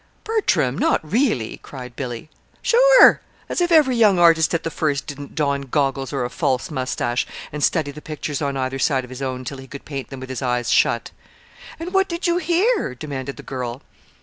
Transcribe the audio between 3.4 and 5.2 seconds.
As if every young artist at the first